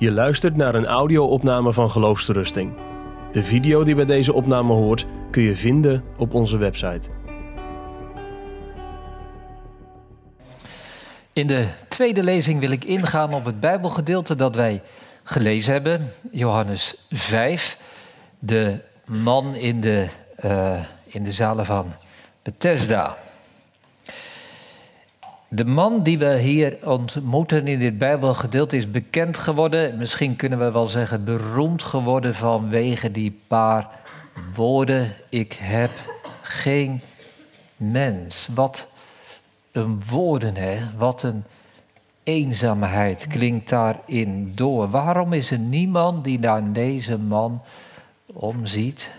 [0.00, 2.72] Je luistert naar een audio-opname van Geloofsterusting.
[3.32, 7.08] De video die bij deze opname hoort kun je vinden op onze website.
[11.32, 14.82] In de tweede lezing wil ik ingaan op het Bijbelgedeelte dat wij
[15.22, 17.78] gelezen hebben, Johannes 5,
[18.38, 20.06] de man in de,
[20.44, 21.92] uh, in de zalen van
[22.42, 23.16] Bethesda.
[25.52, 30.70] De man die we hier ontmoeten in dit Bijbelgedeelte is bekend geworden, misschien kunnen we
[30.72, 33.88] wel zeggen beroemd geworden vanwege die paar
[34.54, 35.12] woorden.
[35.28, 35.90] Ik heb
[36.42, 37.00] geen
[37.76, 38.48] mens.
[38.54, 38.86] Wat
[39.72, 40.78] een woorden, hè?
[40.96, 41.44] Wat een
[42.22, 44.90] eenzaamheid klinkt daarin door.
[44.90, 47.62] Waarom is er niemand die naar deze man
[48.32, 49.10] omziet?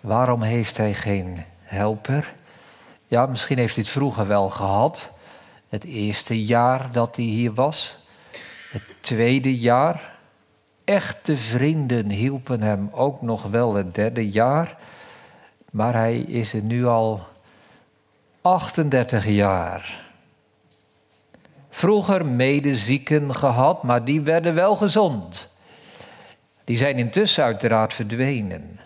[0.00, 2.34] Waarom heeft hij geen helper?
[3.14, 5.10] Ja, misschien heeft hij het vroeger wel gehad.
[5.68, 7.96] Het eerste jaar dat hij hier was.
[8.70, 10.16] Het tweede jaar.
[10.84, 14.76] Echte vrienden hielpen hem ook nog wel het derde jaar.
[15.70, 17.26] Maar hij is er nu al
[18.40, 20.04] 38 jaar.
[21.70, 25.48] Vroeger medezieken gehad, maar die werden wel gezond.
[26.64, 28.83] Die zijn intussen uiteraard verdwenen.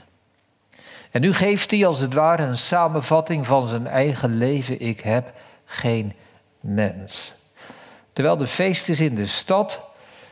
[1.11, 4.81] En nu geeft hij als het ware een samenvatting van zijn eigen leven.
[4.81, 5.33] Ik heb
[5.65, 6.13] geen
[6.61, 7.35] mens.
[8.13, 9.81] Terwijl de feest is in de stad,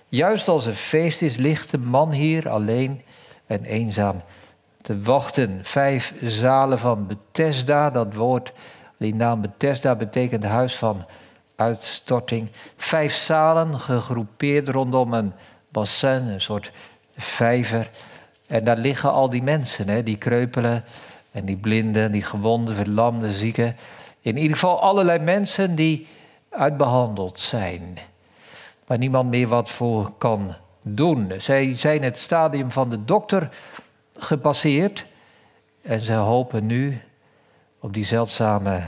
[0.09, 3.03] juist als er feest is, ligt de man hier alleen
[3.47, 4.23] en eenzaam
[4.83, 5.59] te wachten.
[5.63, 8.53] Vijf zalen van Bethesda, dat woord,
[8.99, 11.07] die naam Bethesda betekent huis van
[11.57, 12.51] uitstorting.
[12.77, 15.33] Vijf zalen gegroepeerd rondom een
[15.69, 16.73] bassin, een soort
[17.17, 17.91] vijver.
[18.47, 20.85] En daar liggen al die mensen, hè, die kreupelen
[21.31, 23.77] en die blinden, die gewonden, verlamden, zieken.
[24.21, 26.07] In ieder geval allerlei mensen die
[26.51, 27.99] uitbehandeld zijn.
[28.87, 31.33] Waar niemand meer wat voor kan doen.
[31.39, 33.49] Zij zijn het stadium van de dokter
[34.17, 35.07] gepasseerd.
[35.83, 37.01] En ze hopen nu
[37.81, 38.83] op die zeldzame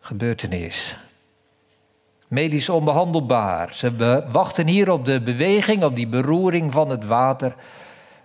[0.00, 0.96] gebeurtenis.
[2.28, 3.74] Medisch onbehandelbaar.
[3.74, 7.54] Ze wachten hier op de beweging, op die beroering van het water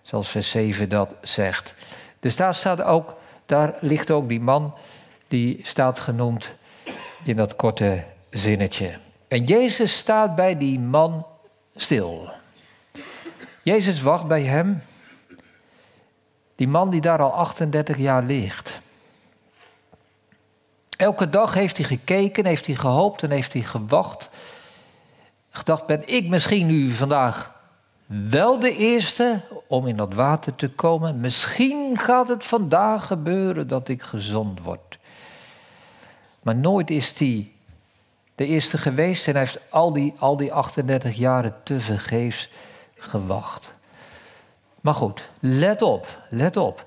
[0.04, 1.76] zoals vers 7 dat zegt.
[2.20, 3.16] Dus daar, staat ook,
[3.46, 4.74] daar ligt ook die man,
[5.28, 6.52] die staat genoemd
[7.24, 8.98] in dat korte zinnetje.
[9.28, 11.26] En Jezus staat bij die man
[11.76, 12.32] stil.
[13.62, 14.82] Jezus wacht bij hem.
[16.56, 18.80] Die man die daar al 38 jaar ligt.
[20.98, 24.30] Elke dag heeft hij gekeken, heeft hij gehoopt en heeft hij gewacht.
[25.50, 27.54] Gedacht, ben ik misschien nu vandaag
[28.22, 31.20] wel de eerste om in dat water te komen.
[31.20, 35.00] Misschien gaat het vandaag gebeuren dat ik gezond word.
[36.44, 37.52] Maar nooit is hij
[38.36, 42.50] de eerste geweest en hij heeft al die, al die 38 jaren te vergeefs
[42.96, 43.72] gewacht.
[44.82, 46.86] Maar goed, let op, let op.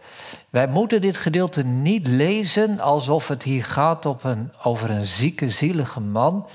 [0.51, 5.49] Wij moeten dit gedeelte niet lezen alsof het hier gaat op een, over een zieke,
[5.49, 6.47] zielige man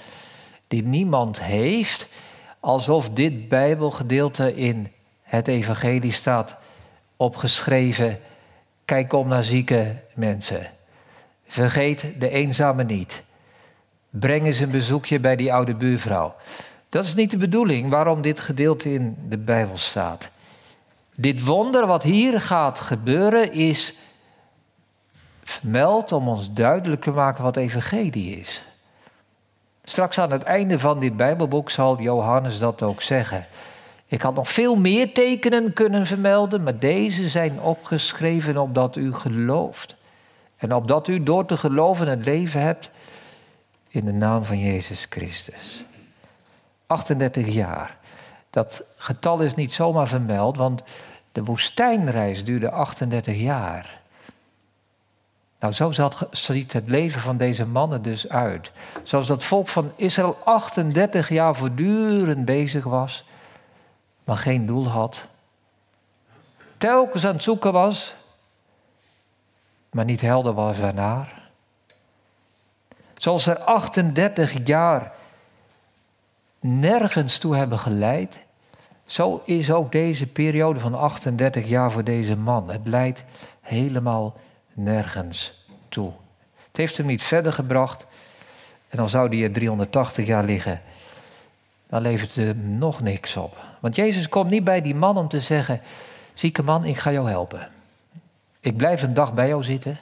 [0.68, 2.08] die niemand heeft
[2.62, 4.92] alsof dit Bijbelgedeelte in
[5.22, 6.56] het Evangelie staat
[7.18, 8.20] opgeschreven.
[8.86, 10.68] Kijk om naar zieke mensen.
[11.46, 13.24] Vergeet de eenzame niet.
[14.10, 16.36] Breng eens een bezoekje bij die oude buurvrouw.
[16.90, 20.30] Dat is niet de bedoeling waarom dit gedeelte in de Bijbel staat.
[21.16, 23.96] Dit wonder wat hier gaat gebeuren is
[25.44, 28.64] vermeld om ons duidelijk te maken wat evangelie is.
[29.91, 33.46] Straks aan het einde van dit Bijbelboek zal Johannes dat ook zeggen.
[34.06, 39.96] Ik had nog veel meer tekenen kunnen vermelden, maar deze zijn opgeschreven opdat u gelooft.
[40.57, 42.90] En opdat u door te geloven het leven hebt
[43.88, 45.84] in de naam van Jezus Christus.
[46.88, 47.97] 38 jaar.
[48.50, 50.84] Dat getal is niet zomaar vermeld, want
[51.31, 54.00] de woestijnreis duurde 38 jaar.
[55.62, 55.92] Nou, zo
[56.32, 58.72] ziet het leven van deze mannen dus uit.
[59.04, 63.25] Zoals dat volk van Israël 38 jaar voortdurend bezig was,
[64.24, 65.25] maar geen doel had.
[66.78, 68.13] Telkens aan het zoeken was,
[69.92, 71.50] maar niet helder was waarnaar.
[73.18, 75.12] Zoals er 38 jaar
[76.60, 78.46] nergens toe hebben geleid,
[79.06, 82.69] zo is ook deze periode van 38 jaar voor deze man.
[82.69, 83.24] Het leidt
[83.62, 84.36] helemaal
[84.73, 86.12] nergens toe.
[86.68, 88.06] Het heeft hem niet verder gebracht.
[88.89, 90.81] En dan zou hij er 380 jaar liggen.
[91.88, 93.57] Dan levert het hem nog niks op.
[93.79, 95.81] Want Jezus komt niet bij die man om te zeggen:
[96.33, 97.69] Zieke man, ik ga jou helpen.
[98.59, 100.00] Ik blijf een dag bij jou zitten.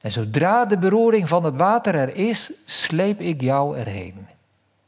[0.00, 4.26] En zodra de beroering van het water er is, sleep ik jou erheen.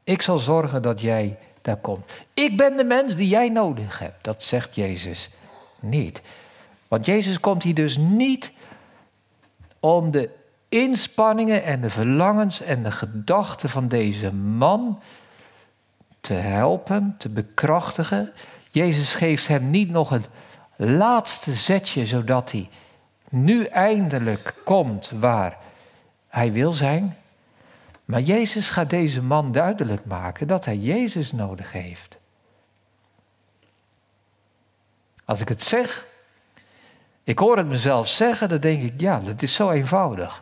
[0.04, 2.12] Ik zal zorgen dat jij daar komt.
[2.34, 4.24] Ik ben de mens die jij nodig hebt.
[4.24, 5.30] Dat zegt Jezus
[5.80, 6.22] niet.
[6.88, 8.50] Want Jezus komt hier dus niet
[9.96, 10.30] om de
[10.68, 15.00] inspanningen en de verlangens en de gedachten van deze man
[16.20, 18.32] te helpen, te bekrachtigen.
[18.70, 20.28] Jezus geeft hem niet nog het
[20.76, 22.68] laatste zetje, zodat hij
[23.28, 25.58] nu eindelijk komt waar
[26.28, 27.16] hij wil zijn.
[28.04, 32.18] Maar Jezus gaat deze man duidelijk maken dat hij Jezus nodig heeft.
[35.24, 36.06] Als ik het zeg,
[37.28, 40.38] ik hoor het mezelf zeggen, dan denk ik, ja, dat is zo eenvoudig.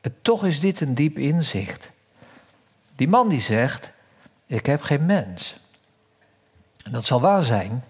[0.00, 1.90] En toch is dit een diep inzicht.
[2.94, 3.92] Die man die zegt,
[4.46, 5.56] ik heb geen mens.
[6.82, 7.84] En dat zal waar zijn,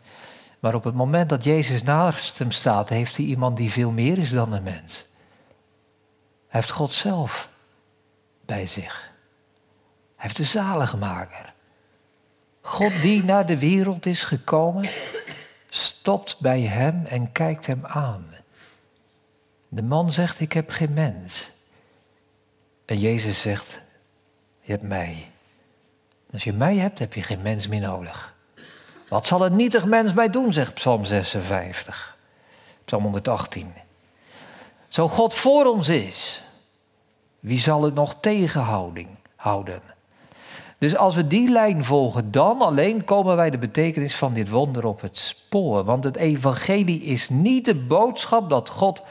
[0.58, 4.18] maar op het moment dat Jezus naast hem staat, heeft hij iemand die veel meer
[4.18, 5.04] is dan een mens.
[6.48, 7.48] Hij heeft God zelf
[8.46, 9.10] bij zich.
[10.14, 11.54] Hij heeft de zaligmaker.
[12.60, 14.88] God die naar de wereld is gekomen,
[15.68, 18.26] stopt bij hem en kijkt hem aan.
[19.68, 21.50] De man zegt, ik heb geen mens.
[22.84, 23.80] En Jezus zegt,
[24.60, 25.30] je hebt mij.
[26.32, 28.34] Als je mij hebt, heb je geen mens meer nodig.
[29.08, 32.16] Wat zal een nietig mens mij doen, zegt Psalm 56.
[32.84, 33.74] Psalm 118.
[34.88, 36.42] Zo God voor ons is,
[37.40, 39.82] wie zal het nog tegenhouding houden?
[40.78, 44.84] Dus als we die lijn volgen, dan alleen komen wij de betekenis van dit wonder
[44.84, 45.84] op het spoor.
[45.84, 49.02] Want het evangelie is niet de boodschap dat God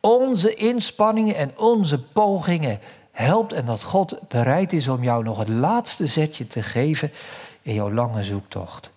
[0.00, 2.78] onze inspanningen en onze pogingen
[3.10, 7.10] helpt en dat God bereid is om jou nog het laatste zetje te geven
[7.62, 8.90] in jouw lange zoektocht.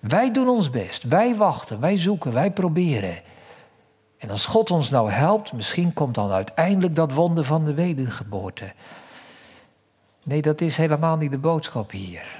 [0.00, 3.22] Wij doen ons best, wij wachten, wij zoeken, wij proberen.
[4.18, 8.72] En als God ons nou helpt, misschien komt dan uiteindelijk dat wonder van de wedergeboorte.
[10.24, 12.38] Nee, dat is helemaal niet de boodschap hier.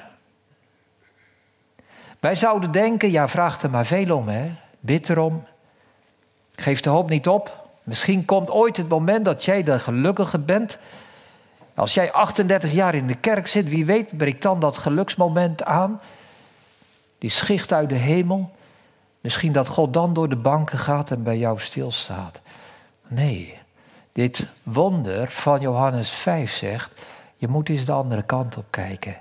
[2.20, 4.50] Wij zouden denken, ja, vraag er maar veel om, hè.
[4.80, 5.44] Bid erom.
[6.52, 7.68] Geef de hoop niet op.
[7.82, 10.78] Misschien komt ooit het moment dat jij de gelukkige bent.
[11.74, 16.00] Als jij 38 jaar in de kerk zit, wie weet breekt dan dat geluksmoment aan.
[17.18, 18.50] Die schicht uit de hemel.
[19.20, 22.40] Misschien dat God dan door de banken gaat en bij jou stilstaat.
[23.08, 23.58] Nee,
[24.12, 26.90] dit wonder van Johannes 5 zegt,
[27.40, 29.16] je moet eens de andere kant op kijken.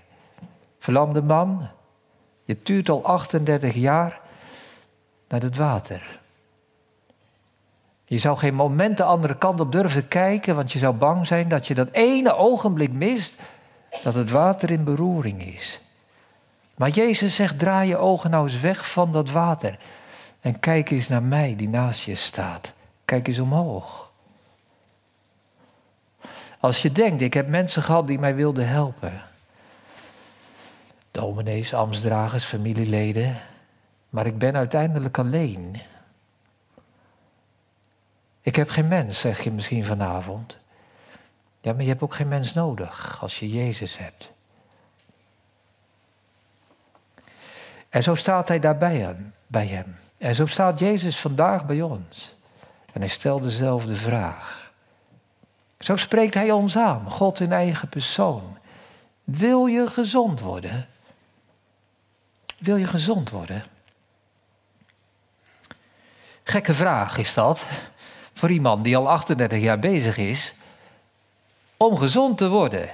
[0.80, 1.68] Verlamde man,
[2.44, 4.20] je tuurt al 38 jaar
[5.28, 6.20] naar het water.
[8.06, 11.50] Je zou geen moment de andere kant op durven kijken, want je zou bang zijn
[11.50, 13.36] dat je dat ene ogenblik mist
[14.04, 15.82] dat het water in beroering is.
[16.76, 19.78] Maar Jezus zegt: draai je ogen nou eens weg van dat water
[20.40, 22.74] en kijk eens naar mij die naast je staat.
[23.06, 24.09] Kijk eens omhoog.
[26.60, 29.22] Als je denkt, ik heb mensen gehad die mij wilden helpen.
[31.12, 33.38] Dominees, ambtsdragers, familieleden.
[34.10, 35.76] Maar ik ben uiteindelijk alleen.
[38.42, 40.58] Ik heb geen mens, zeg je misschien vanavond.
[41.62, 44.32] Ja, maar je hebt ook geen mens nodig als je Jezus hebt.
[47.90, 49.16] En zo staat hij daarbij
[49.48, 49.96] bij hem.
[50.18, 52.36] En zo staat Jezus vandaag bij ons.
[52.94, 54.69] En hij stelt dezelfde vraag.
[55.80, 58.58] Zo spreekt hij ons aan, God in eigen persoon.
[59.24, 60.88] Wil je gezond worden?
[62.58, 63.64] Wil je gezond worden?
[66.44, 67.66] Gekke vraag is dat
[68.34, 70.54] voor iemand die al 38 jaar bezig is
[71.78, 72.90] om gezond te worden.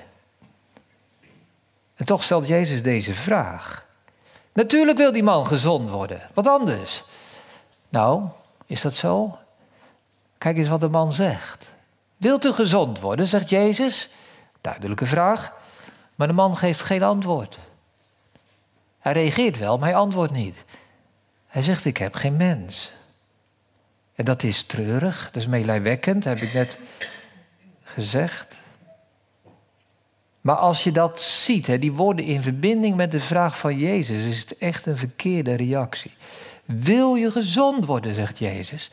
[1.96, 3.86] En toch stelt Jezus deze vraag.
[4.54, 6.30] Natuurlijk wil die man gezond worden.
[6.34, 7.04] Wat anders?
[7.90, 8.28] Nou,
[8.66, 9.38] is dat zo?
[10.38, 11.74] Kijk eens wat de man zegt.
[12.26, 14.10] Wilt u gezond worden, zegt Jezus.
[14.62, 15.54] Duidelijke vraag.
[16.16, 17.60] Maar de man geeft geen antwoord.
[19.00, 20.64] Hij reageert wel, maar hij antwoordt niet.
[21.48, 22.94] Hij zegt: Ik heb geen mens.
[24.16, 26.78] En dat is treurig, dat is meelijwekkend, heb ik net
[27.84, 28.60] gezegd.
[30.42, 34.40] Maar als je dat ziet, die woorden in verbinding met de vraag van Jezus, is
[34.40, 36.16] het echt een verkeerde reactie.
[36.66, 38.92] Wil je gezond worden, zegt Jezus.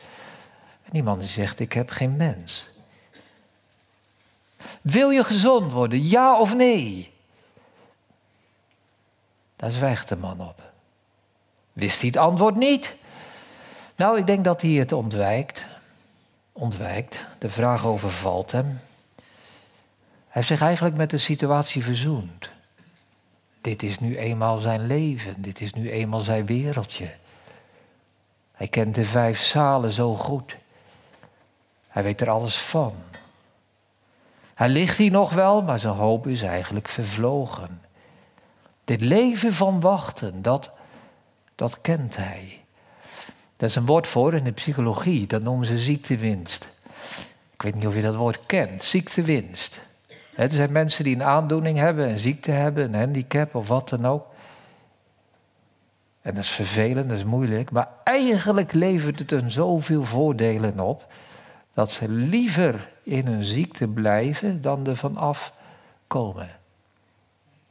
[0.83, 2.71] En die man zegt, ik heb geen mens.
[4.81, 7.13] Wil je gezond worden, ja of nee?
[9.55, 10.61] Daar zwijgt de man op.
[11.73, 12.95] Wist hij het antwoord niet?
[13.95, 15.65] Nou, ik denk dat hij het ontwijkt.
[16.51, 17.25] Ontwijkt.
[17.37, 18.79] De vraag overvalt hem.
[20.27, 22.49] Hij heeft zich eigenlijk met de situatie verzoend.
[23.61, 25.41] Dit is nu eenmaal zijn leven.
[25.41, 27.13] Dit is nu eenmaal zijn wereldje.
[28.51, 30.57] Hij kent de vijf zalen zo goed.
[31.87, 32.93] Hij weet er alles van.
[34.55, 37.81] Hij ligt hier nog wel, maar zijn hoop is eigenlijk vervlogen.
[38.83, 40.71] Dit leven van wachten, dat,
[41.55, 42.61] dat kent hij.
[43.57, 46.71] Dat is een woord voor in de psychologie, dat noemen ze ziektewinst.
[47.53, 49.81] Ik weet niet of je dat woord kent, ziektewinst.
[50.35, 54.07] Er zijn mensen die een aandoening hebben, een ziekte hebben, een handicap of wat dan
[54.07, 54.25] ook.
[56.21, 57.71] En dat is vervelend, dat is moeilijk.
[57.71, 61.07] Maar eigenlijk levert het hun zoveel voordelen op.
[61.73, 65.53] dat ze liever in hun ziekte blijven dan er vanaf
[66.07, 66.49] komen.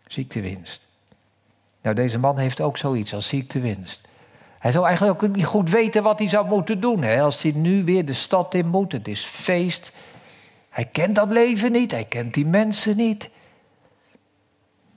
[0.06, 0.86] Ziektewinst.
[1.82, 4.00] Nou, deze man heeft ook zoiets als ziektewinst.
[4.58, 7.02] Hij zou eigenlijk ook niet goed weten wat hij zou moeten doen.
[7.02, 7.22] Hè?
[7.22, 9.92] Als hij nu weer de stad in moet, het is feest.
[10.68, 13.30] Hij kent dat leven niet, hij kent die mensen niet.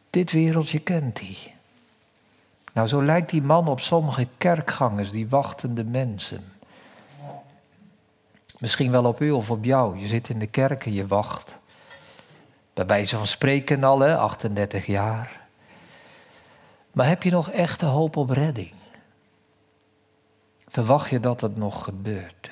[0.09, 1.53] Dit wereldje kent hij.
[2.73, 6.43] Nou, zo lijkt die man op sommige kerkgangers, die wachtende mensen.
[8.57, 9.99] Misschien wel op u of op jou.
[9.99, 11.57] Je zit in de kerk en je wacht.
[12.73, 15.41] Bij wijze van spreken al, hè, 38 jaar.
[16.91, 18.73] Maar heb je nog echte hoop op redding?
[20.67, 22.51] Verwacht je dat het nog gebeurt?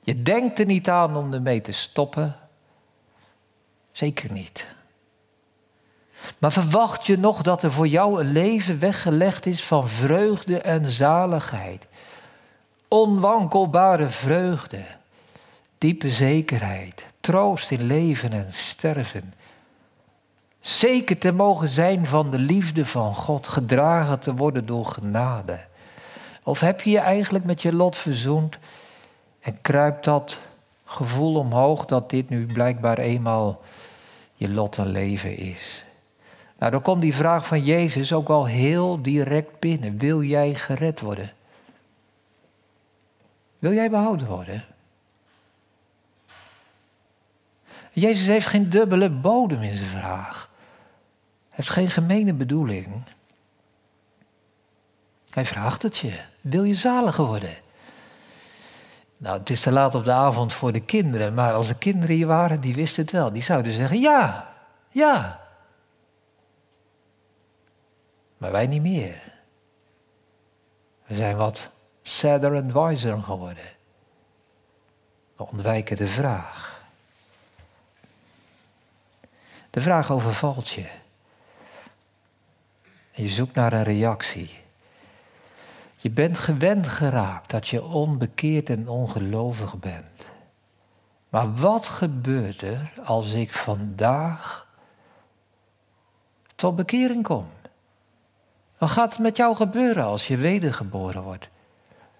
[0.00, 2.36] Je denkt er niet aan om ermee te stoppen.
[3.92, 4.74] Zeker niet.
[6.38, 10.90] Maar verwacht je nog dat er voor jou een leven weggelegd is van vreugde en
[10.90, 11.86] zaligheid?
[12.92, 14.82] Onwankelbare vreugde,
[15.78, 19.34] diepe zekerheid, troost in leven en sterven.
[20.60, 25.64] Zeker te mogen zijn van de liefde van God, gedragen te worden door genade.
[26.42, 28.58] Of heb je je eigenlijk met je lot verzoend
[29.40, 30.38] en kruipt dat
[30.84, 33.60] gevoel omhoog dat dit nu blijkbaar eenmaal
[34.34, 35.84] je lot en leven is?
[36.58, 39.98] Nou, dan komt die vraag van Jezus ook al heel direct binnen.
[39.98, 41.32] Wil jij gered worden?
[43.62, 44.64] Wil jij behouden worden?
[47.92, 50.50] Jezus heeft geen dubbele bodem in zijn vraag.
[51.48, 53.02] Hij heeft geen gemene bedoeling.
[55.30, 56.20] Hij vraagt het je.
[56.40, 57.54] Wil je zalig worden?
[59.16, 62.16] Nou, het is te laat op de avond voor de kinderen, maar als er kinderen
[62.16, 63.32] hier waren, die wisten het wel.
[63.32, 64.52] Die zouden zeggen ja,
[64.88, 65.40] ja.
[68.38, 69.32] Maar wij niet meer.
[71.06, 71.70] We zijn wat
[72.02, 73.64] sadder en wiser geworden.
[75.36, 76.82] We ontwijken de vraag.
[79.70, 80.86] De vraag overvalt je.
[83.12, 84.60] En je zoekt naar een reactie.
[85.96, 90.26] Je bent gewend geraakt dat je onbekeerd en ongelovig bent.
[91.28, 94.66] Maar wat gebeurt er als ik vandaag
[96.54, 97.46] tot bekering kom?
[98.78, 101.48] Wat gaat er met jou gebeuren als je wedergeboren wordt?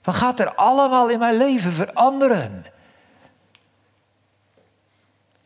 [0.03, 2.65] Wat gaat er allemaal in mijn leven veranderen?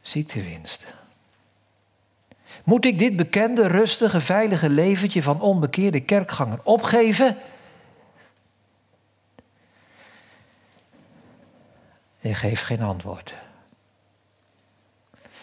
[0.00, 0.94] Ziektewinst.
[2.64, 7.36] Moet ik dit bekende, rustige, veilige leventje van onbekeerde kerkganger opgeven?
[12.18, 13.34] Je geeft geen antwoord.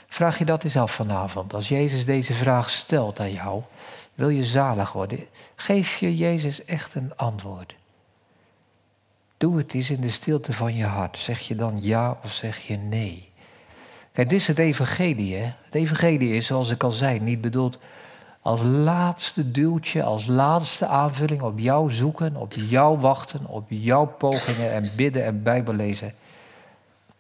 [0.08, 1.54] Vraag je dat eens af vanavond.
[1.54, 3.64] Als Jezus deze vraag stelt aan jou,
[4.14, 5.28] wil je zalig worden?
[5.56, 7.76] Geef je Jezus echt een antwoord.
[9.44, 11.18] Doe het eens in de stilte van je hart.
[11.18, 13.32] Zeg je dan ja of zeg je nee?
[14.12, 15.36] Kijk, dit is het evangelie.
[15.36, 15.52] Hè?
[15.66, 17.78] Het evangelie is, zoals ik al zei, niet bedoeld
[18.42, 24.72] als laatste duwtje, als laatste aanvulling op jou zoeken, op jou wachten, op jouw pogingen
[24.72, 26.14] en bidden en Bijbel lezen.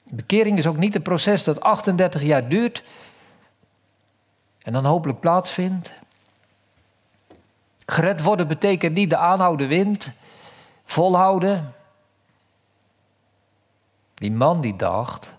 [0.03, 2.84] Bekering is ook niet een proces dat 38 jaar duurt
[4.62, 5.94] en dan hopelijk plaatsvindt.
[7.86, 10.12] Gered worden betekent niet de aanhouden wind,
[10.86, 11.74] volhouden.
[14.24, 15.36] Die man die dacht,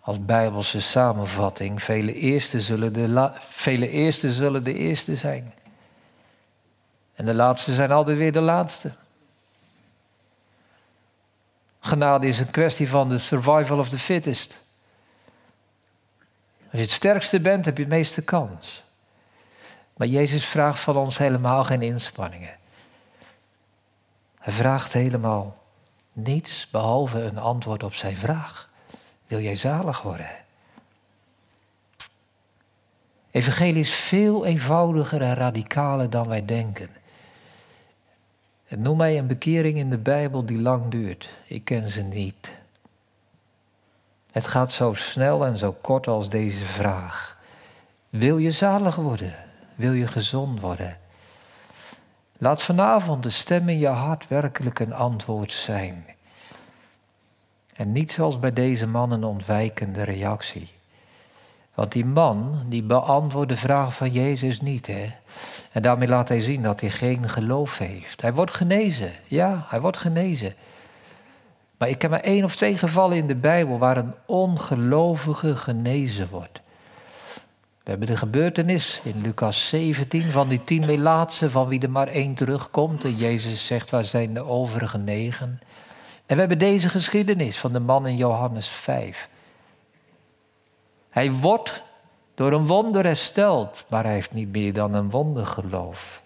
[0.00, 5.54] als bijbelse samenvatting, vele eerste zullen de, vele eerste, zullen de eerste zijn.
[7.14, 8.92] En de laatste zijn altijd weer de laatste.
[11.80, 14.58] Genade is een kwestie van de survival of the fittest.
[16.62, 18.84] Als je het sterkste bent, heb je het meeste kans.
[19.96, 22.56] Maar Jezus vraagt van ons helemaal geen inspanningen.
[24.38, 25.61] Hij vraagt helemaal
[26.12, 28.70] niets behalve een antwoord op zijn vraag.
[29.26, 30.30] Wil jij zalig worden?
[33.30, 36.88] Evangelie is veel eenvoudiger en radicaler dan wij denken.
[38.68, 41.28] En noem mij een bekering in de Bijbel die lang duurt.
[41.46, 42.52] Ik ken ze niet.
[44.32, 47.36] Het gaat zo snel en zo kort als deze vraag.
[48.08, 49.34] Wil je zalig worden?
[49.74, 50.98] Wil je gezond worden?
[52.42, 56.04] Laat vanavond de stem in je hart werkelijk een antwoord zijn.
[57.74, 60.68] En niet zoals bij deze man een ontwijkende reactie.
[61.74, 64.86] Want die man, die beantwoordt de vraag van Jezus niet.
[64.86, 65.12] Hè?
[65.72, 68.22] En daarmee laat hij zien dat hij geen geloof heeft.
[68.22, 69.12] Hij wordt genezen.
[69.24, 70.54] Ja, hij wordt genezen.
[71.78, 76.28] Maar ik heb maar één of twee gevallen in de Bijbel waar een ongelovige genezen
[76.30, 76.61] wordt.
[77.82, 82.08] We hebben de gebeurtenis in Lucas 17 van die tien melaatsen van wie er maar
[82.08, 83.04] één terugkomt.
[83.04, 85.60] En Jezus zegt, waar zijn de overige negen?
[86.26, 89.28] En we hebben deze geschiedenis van de man in Johannes 5.
[91.10, 91.82] Hij wordt
[92.34, 96.22] door een wonder hersteld, maar hij heeft niet meer dan een wondergeloof.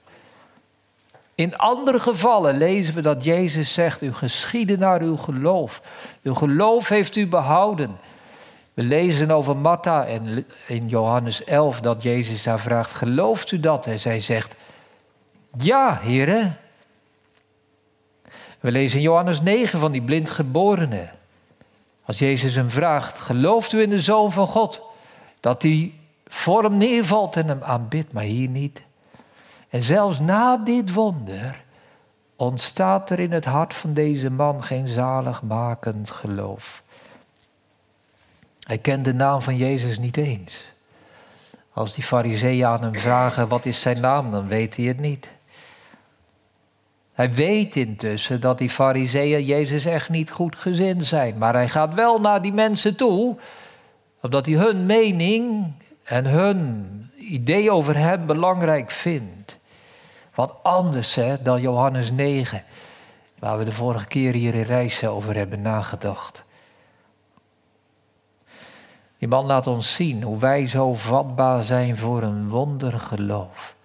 [1.35, 5.83] In andere gevallen lezen we dat Jezus zegt, u geschieden naar uw geloof.
[6.23, 7.97] Uw geloof heeft u behouden.
[8.77, 13.87] We lezen over Martha en in Johannes 11 dat Jezus haar vraagt, gelooft u dat?
[13.87, 14.55] En zij zegt,
[15.57, 16.57] ja, heren.
[18.61, 21.09] We lezen in Johannes 9 van die blindgeborene.
[22.05, 24.81] Als Jezus hem vraagt, gelooft u in de Zoon van God?
[25.41, 28.83] Dat die voor hem neervalt en hem aanbidt, maar hier niet.
[29.69, 31.65] En zelfs na dit wonder
[32.37, 36.85] ontstaat er in het hart van deze man geen zaligmakend geloof.
[38.67, 40.65] Hij kent de naam van Jezus niet eens.
[41.73, 45.31] Als die fariseeën aan hem vragen wat is zijn naam, dan weet hij het niet.
[47.13, 51.39] Hij weet intussen dat die fariseeën Jezus echt niet goed gezind zijn.
[51.39, 53.37] Maar hij gaat wel naar die mensen toe,
[54.23, 59.59] omdat hij hun mening en hun idee over hem belangrijk vindt.
[60.35, 62.65] Wat anders hè, dan Johannes 9,
[63.39, 66.45] waar we de vorige keer hier in Rijssen over hebben nagedacht.
[69.19, 73.77] Die man laat ons zien hoe wij zo vatbaar zijn voor een wondergeloof.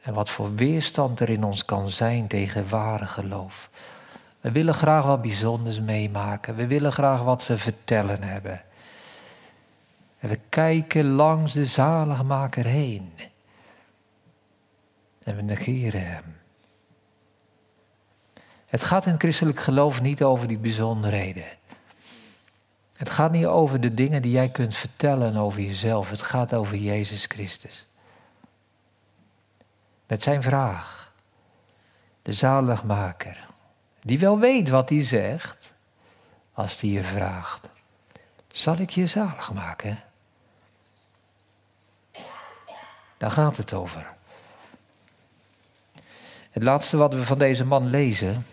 [0.00, 3.70] En wat voor weerstand er in ons kan zijn tegen ware geloof.
[4.40, 6.54] We willen graag wat bijzonders meemaken.
[6.54, 8.62] We willen graag wat ze vertellen hebben.
[10.18, 13.12] En we kijken langs de zaligmaker heen.
[15.22, 16.24] En we negeren hem.
[18.66, 21.58] Het gaat in het christelijk geloof niet over die bijzonderheden.
[23.00, 26.10] Het gaat niet over de dingen die jij kunt vertellen over jezelf.
[26.10, 27.86] Het gaat over Jezus Christus.
[30.06, 31.12] Met zijn vraag.
[32.22, 33.48] De zaligmaker.
[34.02, 35.72] Die wel weet wat hij zegt.
[36.52, 37.68] Als hij je vraagt.
[38.52, 39.98] Zal ik je zalig maken?
[43.16, 44.06] Daar gaat het over.
[46.50, 48.46] Het laatste wat we van deze man lezen.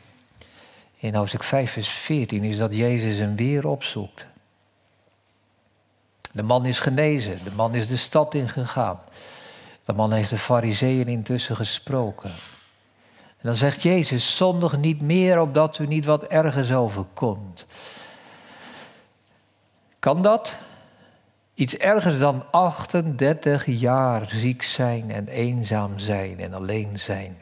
[0.98, 4.26] In hoofdstuk 5 vers 14 is dat Jezus hem weer opzoekt.
[6.38, 7.40] De man is genezen.
[7.44, 9.00] De man is de stad ingegaan.
[9.86, 12.30] De man heeft de fariseeën intussen gesproken.
[13.38, 17.66] En dan zegt Jezus, zondig niet meer opdat u niet wat ergens overkomt.
[20.00, 20.56] Kan dat?
[21.54, 27.38] Iets ergers dan 38 jaar ziek zijn en eenzaam zijn en alleen zijn.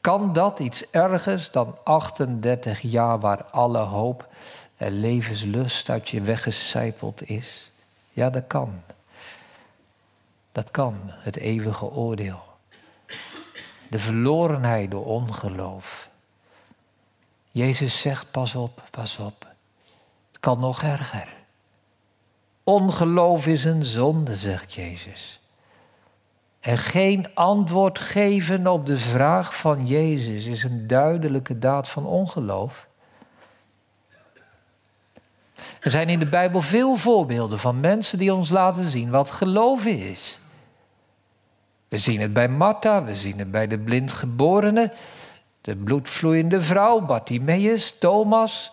[0.00, 4.28] Kan dat iets ergers dan 38 jaar waar alle hoop
[4.76, 7.72] en levenslust uit je weggecijpeld is?
[8.14, 8.82] Ja, dat kan.
[10.52, 12.42] Dat kan, het eeuwige oordeel.
[13.90, 16.10] De verlorenheid door ongeloof.
[17.50, 19.46] Jezus zegt, pas op, pas op.
[20.30, 21.34] Het kan nog erger.
[22.64, 25.40] Ongeloof is een zonde, zegt Jezus.
[26.60, 32.86] En geen antwoord geven op de vraag van Jezus is een duidelijke daad van ongeloof.
[35.80, 39.98] Er zijn in de Bijbel veel voorbeelden van mensen die ons laten zien wat geloven
[39.98, 40.38] is.
[41.88, 44.92] We zien het bij Martha, we zien het bij de blindgeborene,
[45.60, 48.72] de bloedvloeiende vrouw, Bartimaeus, Thomas.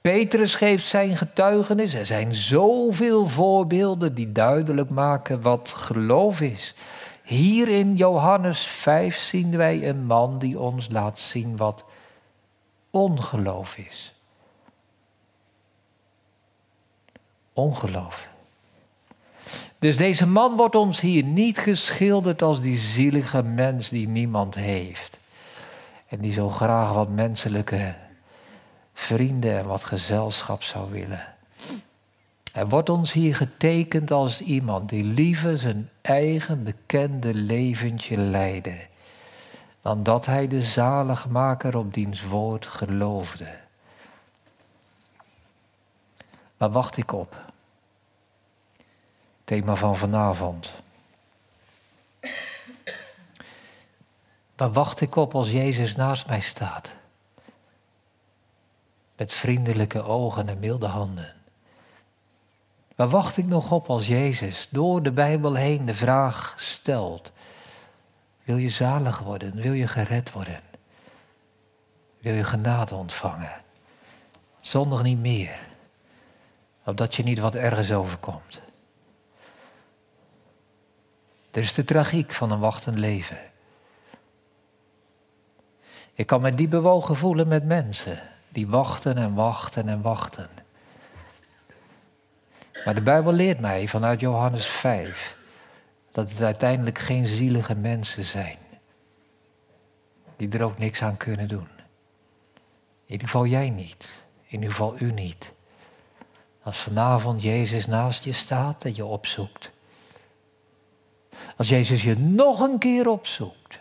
[0.00, 1.94] Petrus geeft zijn getuigenis.
[1.94, 6.74] Er zijn zoveel voorbeelden die duidelijk maken wat geloof is.
[7.22, 11.84] Hier in Johannes 5 zien wij een man die ons laat zien wat
[12.90, 14.11] ongeloof is.
[17.52, 18.28] Ongeloof.
[19.78, 25.18] Dus deze man wordt ons hier niet geschilderd als die zielige mens die niemand heeft.
[26.08, 27.94] En die zo graag wat menselijke
[28.94, 31.26] vrienden en wat gezelschap zou willen.
[32.52, 38.76] Hij wordt ons hier getekend als iemand die liever zijn eigen bekende leventje leidde,
[39.80, 43.46] dan dat hij de zaligmaker op diens woord geloofde.
[46.62, 47.52] Waar wacht ik op?
[49.44, 50.70] Thema van vanavond.
[54.56, 56.94] Waar wacht ik op als Jezus naast mij staat?
[59.16, 61.34] Met vriendelijke ogen en milde handen.
[62.96, 67.32] Waar wacht ik nog op als Jezus door de Bijbel heen de vraag stelt?
[68.44, 69.54] Wil je zalig worden?
[69.54, 70.60] Wil je gered worden?
[72.18, 73.62] Wil je genade ontvangen?
[74.60, 75.70] Zondag niet meer.
[76.84, 78.60] Opdat je niet wat ergens overkomt.
[81.50, 83.38] Dat is de tragiek van een wachtend leven.
[86.14, 90.48] Ik kan me diep bewogen voelen met mensen die wachten en wachten en wachten.
[92.84, 95.36] Maar de Bijbel leert mij vanuit Johannes 5
[96.10, 98.58] dat het uiteindelijk geen zielige mensen zijn.
[100.36, 101.68] Die er ook niks aan kunnen doen.
[103.06, 104.08] In ieder geval jij niet.
[104.46, 105.52] In ieder geval u niet.
[106.62, 109.70] Als vanavond Jezus naast je staat en je opzoekt.
[111.56, 113.80] Als Jezus je nog een keer opzoekt.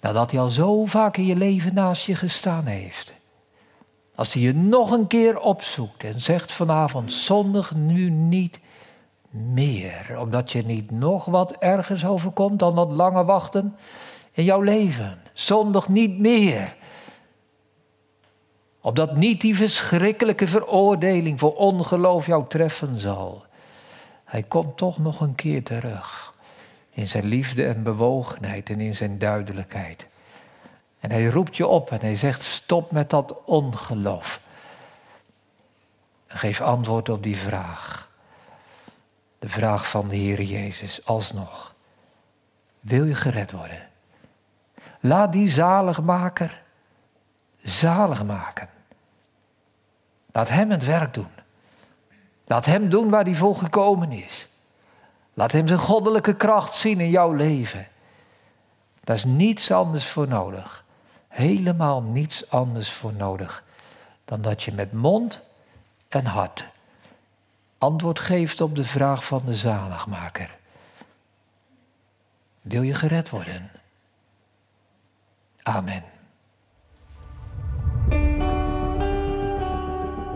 [0.00, 3.14] Nadat hij al zo vaak in je leven naast je gestaan heeft.
[4.14, 8.60] Als hij je nog een keer opzoekt en zegt vanavond zondig nu niet
[9.30, 10.16] meer.
[10.20, 13.76] Omdat je niet nog wat ergens overkomt dan dat lange wachten
[14.32, 15.22] in jouw leven.
[15.32, 16.76] Zondig niet meer.
[18.86, 23.44] Opdat niet die verschrikkelijke veroordeling voor ongeloof jou treffen zal.
[24.24, 26.34] Hij komt toch nog een keer terug.
[26.90, 30.06] In zijn liefde en bewogenheid en in zijn duidelijkheid.
[31.00, 34.40] En hij roept je op en hij zegt: stop met dat ongeloof.
[36.26, 38.10] Geef antwoord op die vraag.
[39.38, 41.74] De vraag van de Heer Jezus alsnog.
[42.80, 43.88] Wil je gered worden?
[45.00, 46.62] Laat die zaligmaker
[47.62, 48.74] zalig maken.
[50.36, 51.30] Laat hem het werk doen.
[52.46, 54.48] Laat hem doen waar hij voor gekomen is.
[55.34, 57.88] Laat hem zijn goddelijke kracht zien in jouw leven.
[59.00, 60.84] Daar is niets anders voor nodig.
[61.28, 63.64] Helemaal niets anders voor nodig
[64.24, 65.40] dan dat je met mond
[66.08, 66.66] en hart
[67.78, 70.56] antwoord geeft op de vraag van de zaligmaker.
[72.60, 73.70] Wil je gered worden?
[75.62, 76.15] Amen.